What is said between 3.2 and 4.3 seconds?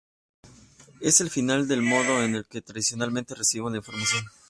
recibimos la información.